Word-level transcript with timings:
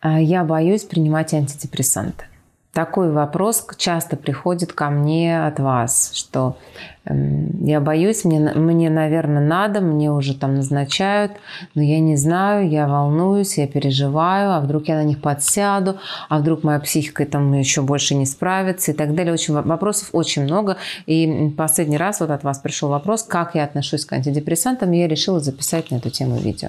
А, 0.00 0.18
я 0.20 0.44
боюсь 0.44 0.84
принимать 0.84 1.34
антидепрессанты. 1.34 2.24
Такой 2.72 3.10
вопрос 3.10 3.66
часто 3.78 4.16
приходит 4.16 4.72
ко 4.72 4.90
мне 4.90 5.44
от 5.44 5.58
вас, 5.58 6.12
что 6.14 6.56
эм, 7.04 7.64
я 7.64 7.80
боюсь, 7.80 8.24
мне, 8.24 8.38
мне, 8.38 8.88
наверное, 8.88 9.44
надо, 9.44 9.80
мне 9.80 10.12
уже 10.12 10.38
там 10.38 10.54
назначают, 10.54 11.32
но 11.74 11.82
я 11.82 11.98
не 11.98 12.14
знаю, 12.14 12.70
я 12.70 12.86
волнуюсь, 12.86 13.58
я 13.58 13.66
переживаю, 13.66 14.52
а 14.52 14.60
вдруг 14.60 14.86
я 14.86 14.94
на 14.94 15.02
них 15.02 15.20
подсяду, 15.20 15.96
а 16.28 16.38
вдруг 16.38 16.62
моя 16.62 16.78
психика 16.78 17.26
там 17.26 17.52
еще 17.54 17.82
больше 17.82 18.14
не 18.14 18.24
справится 18.24 18.92
и 18.92 18.94
так 18.94 19.16
далее. 19.16 19.34
Очень, 19.34 19.54
вопросов 19.54 20.10
очень 20.12 20.44
много. 20.44 20.76
И 21.06 21.52
последний 21.56 21.98
раз 21.98 22.20
вот 22.20 22.30
от 22.30 22.44
вас 22.44 22.60
пришел 22.60 22.88
вопрос, 22.88 23.24
как 23.24 23.56
я 23.56 23.64
отношусь 23.64 24.04
к 24.04 24.12
антидепрессантам, 24.12 24.92
и 24.92 24.98
я 24.98 25.08
решила 25.08 25.40
записать 25.40 25.90
на 25.90 25.96
эту 25.96 26.10
тему 26.10 26.36
видео. 26.36 26.68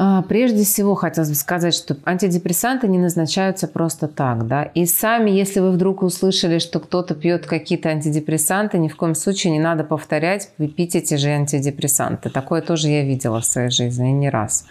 А, 0.00 0.22
прежде 0.22 0.62
всего, 0.62 0.94
хотелось 0.94 1.28
бы 1.28 1.34
сказать, 1.34 1.74
что 1.74 1.96
антидепрессанты 2.04 2.86
не 2.86 2.98
назначаются 2.98 3.66
просто 3.66 4.06
так, 4.06 4.46
да. 4.46 4.62
И 4.62 4.86
сами, 4.86 5.30
если 5.30 5.58
вы 5.58 5.72
вдруг 5.72 6.02
услышали, 6.02 6.60
что 6.60 6.78
кто-то 6.78 7.16
пьет 7.16 7.46
какие-то 7.46 7.88
антидепрессанты, 7.88 8.78
ни 8.78 8.86
в 8.86 8.94
коем 8.94 9.16
случае 9.16 9.52
не 9.52 9.58
надо 9.58 9.82
повторять, 9.82 10.50
пить 10.76 10.94
эти 10.94 11.14
же 11.14 11.30
антидепрессанты. 11.30 12.30
Такое 12.30 12.62
тоже 12.62 12.88
я 12.88 13.02
видела 13.02 13.40
в 13.40 13.44
своей 13.44 13.70
жизни, 13.70 14.10
не 14.10 14.30
раз. 14.30 14.66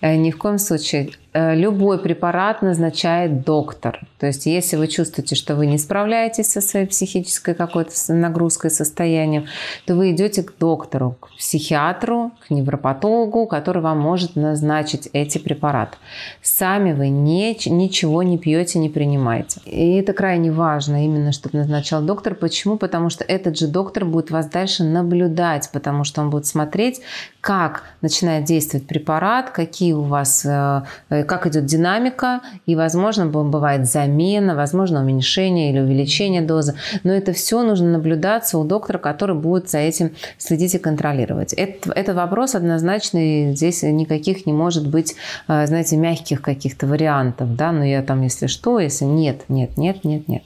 Э, 0.00 0.16
ни 0.16 0.30
в 0.30 0.38
коем 0.38 0.58
случае 0.58 1.10
любой 1.34 1.98
препарат 1.98 2.62
назначает 2.62 3.44
доктор. 3.44 4.00
То 4.18 4.26
есть, 4.26 4.46
если 4.46 4.76
вы 4.76 4.88
чувствуете, 4.88 5.34
что 5.34 5.56
вы 5.56 5.66
не 5.66 5.78
справляетесь 5.78 6.50
со 6.50 6.60
своей 6.60 6.86
психической 6.86 7.54
какой-то 7.54 7.92
нагрузкой, 8.08 8.70
состоянием, 8.70 9.46
то 9.86 9.94
вы 9.94 10.12
идете 10.12 10.42
к 10.42 10.56
доктору, 10.58 11.16
к 11.20 11.30
психиатру, 11.36 12.32
к 12.46 12.50
невропатологу, 12.50 13.46
который 13.46 13.82
вам 13.82 13.98
может 13.98 14.36
назначить 14.36 15.08
эти 15.12 15.38
препараты. 15.38 15.96
Сами 16.42 16.92
вы 16.92 17.08
не, 17.08 17.56
ничего 17.66 18.22
не 18.22 18.38
пьете, 18.38 18.78
не 18.78 18.88
принимаете. 18.88 19.60
И 19.64 19.94
это 19.96 20.12
крайне 20.12 20.52
важно, 20.52 21.04
именно 21.04 21.32
чтобы 21.32 21.58
назначал 21.58 22.02
доктор. 22.02 22.34
Почему? 22.34 22.76
Потому 22.76 23.10
что 23.10 23.24
этот 23.24 23.58
же 23.58 23.68
доктор 23.68 24.04
будет 24.04 24.30
вас 24.30 24.46
дальше 24.46 24.84
наблюдать, 24.84 25.70
потому 25.72 26.04
что 26.04 26.20
он 26.20 26.30
будет 26.30 26.46
смотреть, 26.46 27.00
как 27.42 27.82
начинает 28.02 28.44
действовать 28.44 28.86
препарат, 28.86 29.50
какие 29.50 29.94
у 29.94 30.02
вас 30.02 30.46
э, 30.46 30.82
как 31.08 31.48
идет 31.48 31.66
динамика, 31.66 32.40
и, 32.66 32.76
возможно, 32.76 33.26
бывает 33.26 33.84
замена, 33.84 34.54
возможно, 34.54 35.00
уменьшение 35.00 35.72
или 35.72 35.80
увеличение 35.80 36.40
дозы. 36.40 36.76
Но 37.02 37.12
это 37.12 37.32
все 37.32 37.64
нужно 37.64 37.90
наблюдаться 37.90 38.58
у 38.58 38.64
доктора, 38.64 38.98
который 38.98 39.34
будет 39.34 39.68
за 39.68 39.78
этим 39.78 40.12
следить 40.38 40.76
и 40.76 40.78
контролировать. 40.78 41.52
Это, 41.52 41.92
это 41.92 42.14
вопрос 42.14 42.54
однозначный, 42.54 43.56
здесь 43.56 43.82
никаких 43.82 44.46
не 44.46 44.52
может 44.52 44.88
быть, 44.88 45.16
э, 45.48 45.66
знаете, 45.66 45.96
мягких 45.96 46.42
каких-то 46.42 46.86
вариантов, 46.86 47.56
да, 47.56 47.72
но 47.72 47.84
я 47.84 48.02
там, 48.02 48.22
если 48.22 48.46
что, 48.46 48.78
если 48.78 49.04
нет, 49.04 49.42
нет, 49.48 49.76
нет, 49.76 50.04
нет, 50.04 50.28
нет. 50.28 50.44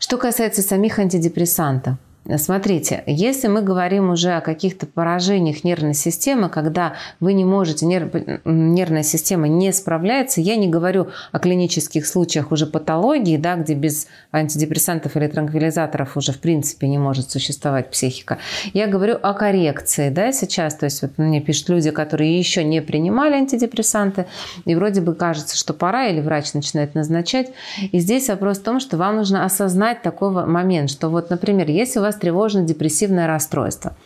Что 0.00 0.18
касается 0.18 0.62
самих 0.62 0.98
антидепрессантов, 0.98 1.94
Смотрите, 2.38 3.04
если 3.06 3.46
мы 3.46 3.62
говорим 3.62 4.10
уже 4.10 4.32
о 4.32 4.40
каких-то 4.40 4.86
поражениях 4.86 5.62
нервной 5.62 5.94
системы, 5.94 6.48
когда 6.48 6.94
вы 7.20 7.34
не 7.34 7.44
можете, 7.44 7.86
нерв, 7.86 8.10
нервная 8.44 9.04
система 9.04 9.46
не 9.46 9.72
справляется, 9.72 10.40
я 10.40 10.56
не 10.56 10.66
говорю 10.66 11.08
о 11.30 11.38
клинических 11.38 12.06
случаях 12.06 12.50
уже 12.50 12.66
патологии, 12.66 13.36
да, 13.36 13.54
где 13.54 13.74
без 13.74 14.08
антидепрессантов 14.32 15.16
или 15.16 15.28
транквилизаторов 15.28 16.16
уже 16.16 16.32
в 16.32 16.40
принципе 16.40 16.88
не 16.88 16.98
может 16.98 17.30
существовать 17.30 17.90
психика. 17.90 18.38
Я 18.72 18.88
говорю 18.88 19.16
о 19.22 19.32
коррекции, 19.32 20.10
да, 20.10 20.32
сейчас, 20.32 20.74
то 20.74 20.86
есть 20.86 21.02
вот 21.02 21.18
мне 21.18 21.40
пишут 21.40 21.68
люди, 21.68 21.90
которые 21.92 22.36
еще 22.36 22.64
не 22.64 22.82
принимали 22.82 23.34
антидепрессанты, 23.34 24.26
и 24.64 24.74
вроде 24.74 25.00
бы 25.00 25.14
кажется, 25.14 25.56
что 25.56 25.74
пора, 25.74 26.06
или 26.06 26.20
врач 26.20 26.54
начинает 26.54 26.94
назначать. 26.96 27.52
И 27.92 28.00
здесь 28.00 28.28
вопрос 28.28 28.58
в 28.58 28.62
том, 28.62 28.80
что 28.80 28.96
вам 28.96 29.16
нужно 29.16 29.44
осознать 29.44 30.02
такой 30.02 30.30
момент, 30.30 30.90
что 30.90 31.08
вот, 31.08 31.30
например, 31.30 31.70
если 31.70 32.00
у 32.00 32.02
вас 32.02 32.15
вас 32.16 32.18
тревожно-депрессивное 32.18 33.26
расстройство, 33.26 33.96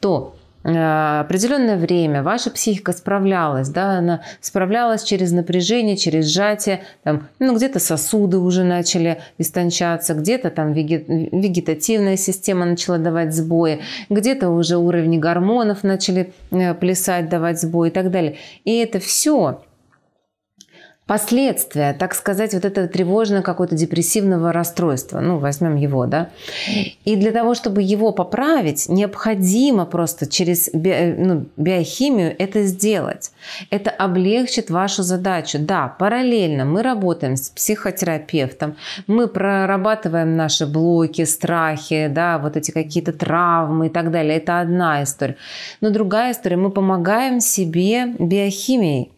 то 0.00 0.34
э, 0.64 1.20
определенное 1.20 1.76
время 1.76 2.22
ваша 2.22 2.50
психика 2.50 2.92
справлялась, 2.92 3.68
да, 3.68 3.98
она 3.98 4.22
справлялась 4.40 5.02
через 5.02 5.32
напряжение, 5.32 5.96
через 5.96 6.26
сжатие, 6.26 6.82
там, 7.04 7.28
ну, 7.38 7.56
где-то 7.56 7.78
сосуды 7.78 8.38
уже 8.38 8.64
начали 8.64 9.20
истончаться, 9.38 10.14
где-то 10.14 10.50
там 10.50 10.72
вегетативная 10.72 12.16
система 12.16 12.66
начала 12.66 12.98
давать 12.98 13.34
сбои, 13.34 13.80
где-то 14.10 14.50
уже 14.50 14.76
уровни 14.76 15.18
гормонов 15.18 15.84
начали 15.84 16.32
э, 16.50 16.74
плясать, 16.74 17.28
давать 17.28 17.60
сбои 17.60 17.88
и 17.88 17.92
так 17.92 18.10
далее. 18.10 18.36
И 18.64 18.76
это 18.78 18.98
все 18.98 19.62
последствия, 21.10 21.92
так 21.92 22.14
сказать, 22.14 22.54
вот 22.54 22.64
этого 22.64 22.86
тревожного 22.86 23.42
какого-то 23.42 23.74
депрессивного 23.74 24.52
расстройства. 24.52 25.18
Ну, 25.18 25.38
возьмем 25.38 25.74
его, 25.74 26.06
да. 26.06 26.30
И 27.04 27.16
для 27.16 27.32
того, 27.32 27.56
чтобы 27.56 27.82
его 27.82 28.12
поправить, 28.12 28.88
необходимо 28.88 29.86
просто 29.86 30.28
через 30.28 30.70
би, 30.72 31.16
ну, 31.18 31.46
биохимию 31.56 32.32
это 32.38 32.62
сделать. 32.62 33.32
Это 33.70 33.90
облегчит 33.90 34.70
вашу 34.70 35.02
задачу. 35.02 35.58
Да, 35.58 35.88
параллельно 35.88 36.64
мы 36.64 36.80
работаем 36.84 37.34
с 37.34 37.48
психотерапевтом, 37.48 38.76
мы 39.08 39.26
прорабатываем 39.26 40.36
наши 40.36 40.64
блоки, 40.64 41.24
страхи, 41.24 42.06
да, 42.06 42.38
вот 42.38 42.56
эти 42.56 42.70
какие-то 42.70 43.12
травмы 43.12 43.88
и 43.88 43.90
так 43.90 44.12
далее. 44.12 44.36
Это 44.36 44.60
одна 44.60 45.02
история. 45.02 45.34
Но 45.80 45.90
другая 45.90 46.30
история, 46.30 46.56
мы 46.56 46.70
помогаем 46.70 47.40
себе 47.40 48.14
биохимией 48.16 49.10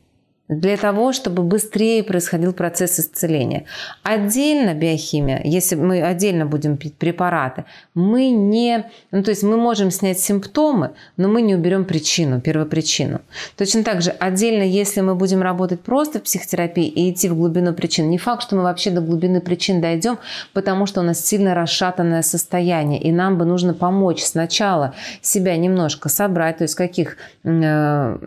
для 0.60 0.76
того, 0.76 1.12
чтобы 1.12 1.42
быстрее 1.42 2.02
происходил 2.02 2.52
процесс 2.52 3.00
исцеления. 3.00 3.64
Отдельно 4.02 4.74
биохимия, 4.74 5.40
если 5.44 5.76
мы 5.76 6.02
отдельно 6.02 6.46
будем 6.46 6.76
пить 6.76 6.94
препараты, 6.94 7.64
мы 7.94 8.30
не, 8.30 8.86
ну 9.10 9.22
то 9.22 9.30
есть 9.30 9.42
мы 9.42 9.56
можем 9.56 9.90
снять 9.90 10.18
симптомы, 10.18 10.92
но 11.16 11.28
мы 11.28 11.42
не 11.42 11.54
уберем 11.54 11.84
причину, 11.84 12.40
первопричину. 12.40 13.20
Точно 13.56 13.84
так 13.84 14.02
же 14.02 14.10
отдельно, 14.10 14.62
если 14.62 15.00
мы 15.00 15.14
будем 15.14 15.42
работать 15.42 15.80
просто 15.80 16.18
в 16.18 16.22
психотерапии 16.22 16.86
и 16.86 17.10
идти 17.10 17.28
в 17.28 17.36
глубину 17.36 17.72
причин, 17.74 18.10
не 18.10 18.18
факт, 18.18 18.42
что 18.42 18.56
мы 18.56 18.62
вообще 18.62 18.90
до 18.90 19.00
глубины 19.00 19.40
причин 19.40 19.80
дойдем, 19.80 20.18
потому 20.52 20.86
что 20.86 21.00
у 21.00 21.04
нас 21.04 21.24
сильно 21.24 21.54
расшатанное 21.54 22.22
состояние, 22.22 23.00
и 23.00 23.12
нам 23.12 23.38
бы 23.38 23.44
нужно 23.44 23.74
помочь 23.74 24.22
сначала 24.22 24.94
себя 25.20 25.56
немножко 25.56 26.08
собрать, 26.08 26.58
то 26.58 26.64
есть 26.64 26.74
каких 26.74 27.16
э, 27.44 28.18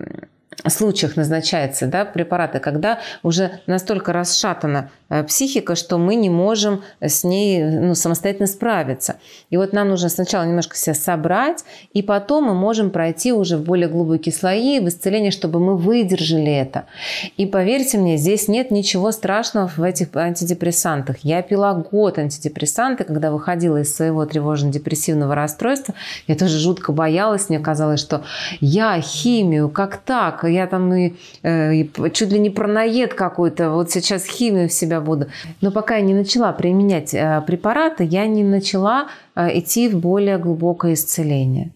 случаях 0.68 1.16
назначаются 1.16 1.88
да, 1.88 2.06
препараты, 2.06 2.60
когда 2.60 3.00
уже 3.24 3.60
настолько 3.68 4.14
расшатана 4.14 4.90
э, 5.10 5.24
психика, 5.24 5.76
что 5.76 5.98
мы 5.98 6.16
не 6.16 6.30
можем 6.30 6.84
с 7.02 7.24
ней 7.24 7.64
ну, 7.64 7.96
самостоятельно 7.96 8.48
справиться. 8.48 9.16
И 9.50 9.58
вот 9.58 9.74
нам 9.74 9.90
нужно 9.90 10.10
сначала 10.10 10.44
немножко 10.44 10.76
себя 10.76 10.96
собрать, 10.96 11.64
и 11.94 12.02
потом 12.02 12.46
мы 12.46 12.54
можем 12.54 12.90
пройти 12.90 13.34
уже 13.34 13.58
в 13.58 13.64
более 13.64 13.88
глубокие 13.88 14.34
слои 14.34 14.80
в 14.80 14.88
исцеление, 14.88 15.32
чтобы 15.32 15.60
мы 15.60 15.78
выдержали 15.78 16.52
это. 16.52 16.86
И 17.38 17.46
поверьте 17.46 17.98
мне, 17.98 18.18
здесь 18.18 18.48
нет 18.48 18.72
ничего 18.72 19.12
страшного 19.12 19.68
в 19.68 19.82
этих 19.82 20.16
антидепрессантах. 20.16 21.18
Я 21.20 21.42
пила 21.42 21.74
год 21.74 22.18
антидепрессанты, 22.18 23.04
когда 23.04 23.32
выходила 23.32 23.82
из 23.82 23.96
своего 23.96 24.26
тревожно-депрессивного 24.26 25.36
расстройства. 25.36 25.94
Я 26.28 26.36
тоже 26.36 26.60
жутко 26.60 26.92
боялась, 26.92 27.50
мне 27.50 27.60
казалось, 27.60 28.00
что 28.00 28.24
я 28.62 29.00
химию, 29.02 29.70
как 29.70 29.98
так? 29.98 30.45
Я 30.48 30.68
там 30.68 30.94
и, 30.94 31.14
э, 31.44 31.76
и 31.76 31.92
чуть 32.14 32.32
ли 32.32 32.40
не 32.40 32.50
пронаед 32.50 33.14
какой-то, 33.14 33.72
вот 33.72 33.92
сейчас 33.92 34.26
химию 34.26 34.70
в 34.70 34.74
себя 34.74 35.02
буду. 35.02 35.28
Но 35.62 35.72
пока 35.72 35.96
я 35.98 36.02
не 36.02 36.14
начала 36.14 36.52
применять 36.54 37.14
э, 37.14 37.42
препараты, 37.46 38.04
я 38.04 38.28
не 38.28 38.44
начала 38.44 39.08
э, 39.36 39.60
идти 39.60 39.90
в 39.90 39.98
более 39.98 40.38
глубокое 40.38 40.94
исцеление. 40.94 41.72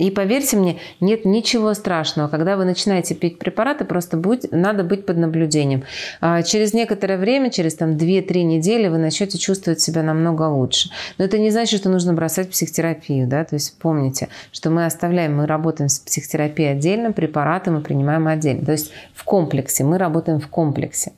И 0.00 0.10
поверьте 0.10 0.56
мне, 0.56 0.78
нет 1.00 1.26
ничего 1.26 1.74
страшного. 1.74 2.28
Когда 2.28 2.56
вы 2.56 2.64
начинаете 2.64 3.14
пить 3.14 3.38
препараты, 3.38 3.84
просто 3.84 4.16
будь, 4.16 4.50
надо 4.50 4.82
быть 4.82 5.04
под 5.04 5.18
наблюдением. 5.18 5.84
А 6.22 6.42
через 6.42 6.72
некоторое 6.72 7.18
время, 7.18 7.50
через 7.50 7.74
там 7.74 7.96
2-3 7.98 8.42
недели 8.44 8.88
вы 8.88 8.96
начнете 8.96 9.36
чувствовать 9.36 9.82
себя 9.82 10.02
намного 10.02 10.44
лучше. 10.44 10.88
Но 11.18 11.26
это 11.26 11.38
не 11.38 11.50
значит, 11.50 11.80
что 11.80 11.90
нужно 11.90 12.14
бросать 12.14 12.48
психотерапию. 12.48 13.28
Да? 13.28 13.44
То 13.44 13.56
есть 13.56 13.78
помните, 13.78 14.28
что 14.52 14.70
мы 14.70 14.86
оставляем, 14.86 15.36
мы 15.36 15.46
работаем 15.46 15.90
с 15.90 15.98
психотерапией 15.98 16.72
отдельно, 16.72 17.12
препараты 17.12 17.70
мы 17.70 17.82
принимаем 17.82 18.26
отдельно. 18.26 18.64
То 18.64 18.72
есть 18.72 18.92
в 19.12 19.24
комплексе, 19.24 19.84
мы 19.84 19.98
работаем 19.98 20.40
в 20.40 20.48
комплексе. 20.48 21.12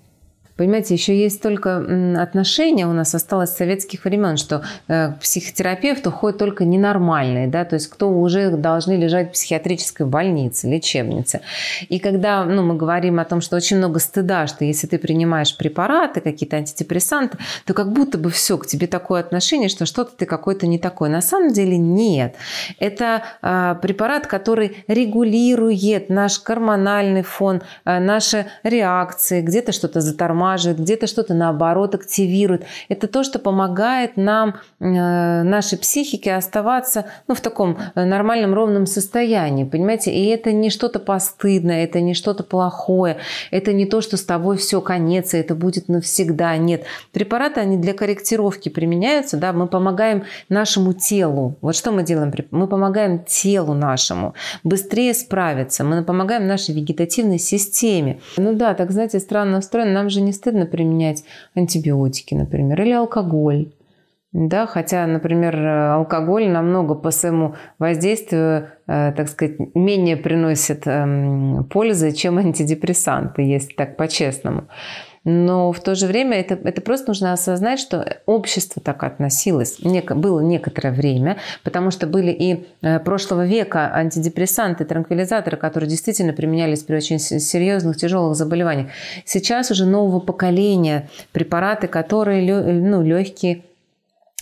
Понимаете, 0.63 0.95
еще 0.95 1.19
есть 1.19 1.43
только 1.43 1.79
отношения 2.23 2.87
у 2.87 2.93
нас 2.93 3.17
осталось 3.17 3.51
с 3.51 3.57
советских 3.57 4.05
времен, 4.05 4.37
что 4.37 4.63
э, 4.87 5.09
к 5.09 5.19
психотерапевту 5.19 6.13
ходят 6.13 6.39
только 6.39 6.65
ненормальные, 6.65 7.49
да, 7.49 7.65
то 7.65 7.75
есть 7.75 7.89
кто 7.89 8.09
уже 8.09 8.49
должны 8.53 8.93
лежать 8.93 9.31
в 9.31 9.33
психиатрической 9.33 10.07
больнице, 10.07 10.69
лечебнице. 10.69 11.41
И 11.89 11.99
когда 11.99 12.45
ну, 12.45 12.63
мы 12.63 12.77
говорим 12.77 13.19
о 13.19 13.25
том, 13.25 13.41
что 13.41 13.57
очень 13.57 13.79
много 13.79 13.99
стыда, 13.99 14.47
что 14.47 14.65
если 14.65 14.87
ты 14.87 14.99
принимаешь 14.99 15.57
препараты, 15.57 16.21
какие-то 16.21 16.59
антидепрессанты, 16.59 17.39
то 17.67 17.75
как 17.75 17.93
будто 17.93 18.17
бы 18.17 18.31
все, 18.31 18.57
к 18.57 18.69
тебе 18.69 18.87
такое 18.87 19.19
отношение, 19.19 19.69
что 19.69 19.85
что-то 19.85 20.13
ты 20.17 20.27
какой-то 20.27 20.69
не 20.69 20.79
такой. 20.79 21.09
На 21.09 21.23
самом 21.23 21.53
деле 21.53 21.77
нет. 21.77 22.37
Это 22.79 23.25
э, 23.43 23.75
препарат, 23.83 24.29
который 24.29 24.85
регулирует 24.87 26.09
наш 26.09 26.41
гормональный 26.41 27.23
фон, 27.23 27.63
э, 27.85 27.99
наши 27.99 28.47
реакции, 28.63 29.43
где-то 29.43 29.73
что-то 29.73 30.01
затормаживает, 30.01 30.52
где-то 30.57 31.07
что-то 31.07 31.35
наоборот 31.35 31.95
активирует. 31.95 32.65
Это 32.89 33.09
то, 33.09 33.23
что 33.23 33.39
помогает 33.39 34.17
нам, 34.17 34.57
э, 34.81 35.43
нашей 35.43 35.79
психике 35.79 36.35
оставаться 36.35 37.07
ну, 37.29 37.35
в 37.35 37.41
таком 37.41 37.79
э, 37.95 38.05
нормальном 38.05 38.55
ровном 38.55 38.87
состоянии, 38.87 39.65
понимаете? 39.65 40.13
И 40.13 40.27
это 40.27 40.53
не 40.53 40.71
что-то 40.71 40.99
постыдное, 40.99 41.85
это 41.85 42.01
не 42.01 42.15
что-то 42.15 42.45
плохое, 42.45 43.19
это 43.51 43.73
не 43.73 43.87
то, 43.87 44.01
что 44.01 44.17
с 44.17 44.25
тобой 44.25 44.57
все 44.57 44.81
конец, 44.81 45.35
и 45.35 45.39
это 45.39 45.55
будет 45.55 45.89
навсегда. 45.89 46.57
Нет. 46.57 46.85
Препараты, 47.13 47.61
они 47.61 47.77
для 47.77 47.95
корректировки 47.95 48.69
применяются, 48.69 49.37
да, 49.37 49.53
мы 49.53 49.67
помогаем 49.67 50.25
нашему 50.49 50.93
телу. 50.93 51.57
Вот 51.61 51.77
что 51.77 51.93
мы 51.93 52.03
делаем? 52.03 52.33
Мы 52.51 52.67
помогаем 52.67 53.25
телу 53.25 53.75
нашему 53.75 54.35
быстрее 54.65 55.15
справиться, 55.15 55.85
мы 55.85 56.03
помогаем 56.05 56.47
нашей 56.47 56.75
вегетативной 56.75 57.39
системе. 57.39 58.21
Ну 58.37 58.55
да, 58.55 58.75
так 58.75 58.91
знаете, 58.91 59.21
странно 59.21 59.59
устроено, 59.59 59.93
нам 59.93 60.11
же 60.11 60.21
не 60.21 60.32
стыдно 60.33 60.67
применять 60.67 61.25
антибиотики, 61.55 62.35
например, 62.35 62.81
или 62.83 62.93
алкоголь. 62.93 63.73
Да, 64.33 64.67
хотя, 64.67 65.07
например, 65.07 65.55
алкоголь 65.67 66.49
намного 66.49 66.95
по 66.95 67.11
своему 67.11 67.55
воздействию, 67.79 68.69
э, 68.87 69.13
так 69.15 69.29
сказать, 69.29 69.57
менее 69.75 70.17
приносит 70.17 70.87
эм, 70.87 71.65
пользы, 71.65 72.13
чем 72.13 72.39
антидепрессанты, 72.39 73.43
если 73.43 73.75
так 73.75 73.99
по-честному. 73.99 74.69
Но 75.25 75.71
в 75.73 75.81
то 75.81 75.95
же 75.95 76.07
время 76.07 76.41
это, 76.41 76.55
это 76.65 76.81
просто 76.81 77.09
нужно 77.09 77.33
осознать, 77.33 77.79
что 77.79 78.19
общество 78.27 78.83
так 78.83 79.05
относилось. 79.05 79.79
Неко, 79.81 80.15
было 80.15 80.41
некоторое 80.41 80.93
время, 80.93 81.39
потому 81.63 81.91
что 81.91 82.07
были 82.07 82.33
и 82.33 82.67
э, 82.83 82.99
прошлого 82.99 83.47
века 83.47 83.93
антидепрессанты, 83.95 84.85
транквилизаторы, 84.85 85.57
которые 85.57 85.89
действительно 85.89 86.33
применялись 86.33 86.83
при 86.83 86.97
очень 86.97 87.19
серьезных, 87.19 87.97
тяжелых 87.97 88.35
заболеваниях. 88.35 88.89
Сейчас 89.25 89.71
уже 89.71 89.87
нового 89.87 90.19
поколения 90.19 91.09
препараты, 91.33 91.87
которые 91.87 92.43
ну, 92.73 93.03
легкие, 93.03 93.63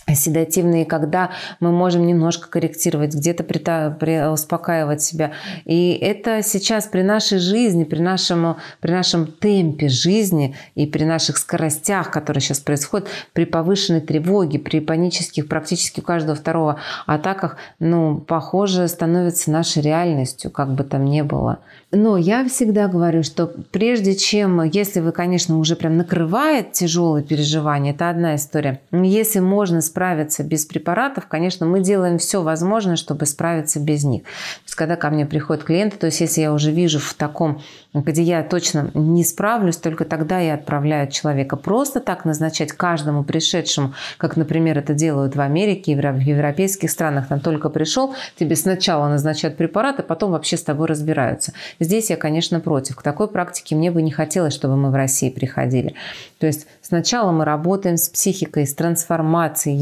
седативные, 0.07 0.85
когда 0.85 1.31
мы 1.59 1.71
можем 1.71 2.05
немножко 2.05 2.49
корректировать, 2.49 3.15
где-то 3.15 3.43
при, 3.43 3.59
при, 3.59 4.27
успокаивать 4.31 5.01
себя. 5.01 5.31
И 5.65 5.91
это 6.01 6.41
сейчас 6.43 6.85
при 6.85 7.01
нашей 7.01 7.39
жизни, 7.39 7.83
при 7.83 7.99
нашем, 7.99 8.57
при 8.79 8.91
нашем 8.91 9.27
темпе 9.27 9.89
жизни 9.89 10.55
и 10.75 10.85
при 10.85 11.03
наших 11.03 11.37
скоростях, 11.37 12.11
которые 12.11 12.41
сейчас 12.41 12.59
происходят, 12.59 13.07
при 13.33 13.45
повышенной 13.45 14.01
тревоге, 14.01 14.59
при 14.59 14.79
панических 14.79 15.47
практически 15.47 15.99
у 15.99 16.03
каждого 16.03 16.35
второго 16.35 16.79
атаках, 17.05 17.57
ну, 17.79 18.17
похоже, 18.19 18.87
становится 18.87 19.51
нашей 19.51 19.81
реальностью, 19.81 20.51
как 20.51 20.73
бы 20.73 20.83
там 20.83 21.05
ни 21.05 21.21
было. 21.21 21.59
Но 21.91 22.15
я 22.17 22.47
всегда 22.47 22.87
говорю, 22.87 23.21
что 23.21 23.47
прежде 23.47 24.15
чем, 24.15 24.63
если 24.63 25.01
вы, 25.01 25.11
конечно, 25.11 25.57
уже 25.57 25.75
прям 25.75 25.97
накрывает 25.97 26.71
тяжелые 26.71 27.23
переживания, 27.23 27.91
это 27.91 28.09
одна 28.09 28.35
история. 28.35 28.79
Если 28.91 29.39
можно 29.39 29.81
справиться 29.91 30.43
без 30.43 30.65
препаратов, 30.65 31.27
конечно, 31.27 31.65
мы 31.65 31.81
делаем 31.81 32.17
все 32.17 32.41
возможное, 32.41 32.95
чтобы 32.95 33.25
справиться 33.25 33.79
без 33.79 34.05
них. 34.05 34.23
То 34.23 34.65
есть, 34.65 34.75
когда 34.75 34.95
ко 34.95 35.09
мне 35.09 35.25
приходят 35.25 35.63
клиенты, 35.63 35.97
то 35.97 36.05
есть, 36.05 36.21
если 36.21 36.41
я 36.41 36.53
уже 36.53 36.71
вижу 36.71 36.99
в 36.99 37.13
таком, 37.13 37.61
где 37.93 38.21
я 38.21 38.41
точно 38.43 38.89
не 38.93 39.23
справлюсь, 39.23 39.77
только 39.77 40.05
тогда 40.05 40.39
я 40.39 40.53
отправляю 40.53 41.11
человека. 41.11 41.57
Просто 41.57 41.99
так 41.99 42.23
назначать 42.23 42.71
каждому 42.71 43.23
пришедшему, 43.23 43.93
как, 44.17 44.37
например, 44.37 44.77
это 44.77 44.93
делают 44.93 45.35
в 45.35 45.41
Америке, 45.41 45.95
в 45.95 46.19
европейских 46.19 46.89
странах, 46.89 47.27
там 47.27 47.41
только 47.41 47.69
пришел, 47.69 48.15
тебе 48.39 48.55
сначала 48.55 49.09
назначают 49.09 49.57
препараты, 49.57 50.03
потом 50.03 50.31
вообще 50.31 50.55
с 50.55 50.63
тобой 50.63 50.87
разбираются. 50.87 51.53
Здесь 51.79 52.09
я, 52.09 52.15
конечно, 52.15 52.59
против. 52.61 52.95
К 52.95 53.01
такой 53.01 53.27
практике 53.27 53.75
мне 53.75 53.91
бы 53.91 54.01
не 54.01 54.11
хотелось, 54.11 54.53
чтобы 54.53 54.77
мы 54.77 54.89
в 54.89 54.95
России 54.95 55.29
приходили. 55.29 55.95
То 56.39 56.47
есть 56.47 56.67
сначала 56.81 57.31
мы 57.31 57.43
работаем 57.45 57.97
с 57.97 58.09
психикой, 58.09 58.65
с 58.65 58.73
трансформацией. 58.73 59.75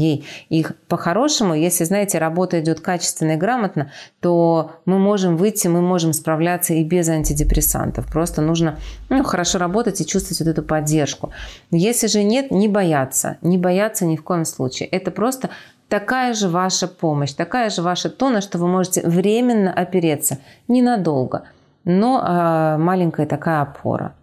И 0.48 0.66
по-хорошему, 0.88 1.54
если, 1.54 1.84
знаете, 1.84 2.18
работа 2.18 2.60
идет 2.60 2.80
качественно 2.80 3.32
и 3.32 3.36
грамотно, 3.36 3.90
то 4.20 4.72
мы 4.84 4.98
можем 4.98 5.36
выйти, 5.36 5.68
мы 5.68 5.80
можем 5.80 6.12
справляться 6.12 6.74
и 6.74 6.84
без 6.84 7.08
антидепрессантов. 7.08 8.06
Просто 8.06 8.42
нужно 8.42 8.78
ну, 9.08 9.22
хорошо 9.22 9.58
работать 9.58 10.00
и 10.00 10.06
чувствовать 10.06 10.40
вот 10.40 10.48
эту 10.48 10.62
поддержку. 10.62 11.32
Если 11.70 12.06
же 12.06 12.22
нет, 12.22 12.50
не 12.50 12.68
бояться. 12.68 13.38
Не 13.42 13.58
бояться 13.58 14.04
ни 14.06 14.16
в 14.16 14.22
коем 14.22 14.44
случае. 14.44 14.88
Это 14.88 15.10
просто 15.10 15.50
такая 15.88 16.34
же 16.34 16.48
ваша 16.48 16.86
помощь, 16.88 17.32
такая 17.32 17.70
же 17.70 17.82
ваша 17.82 18.10
то, 18.10 18.30
на 18.30 18.40
что 18.40 18.58
вы 18.58 18.68
можете 18.68 19.06
временно 19.06 19.72
опереться, 19.72 20.38
ненадолго– 20.68 21.42
но 21.84 22.22
э, 22.22 22.76
маленькая 22.78 23.26
такая 23.26 23.62
опора. 23.62 24.14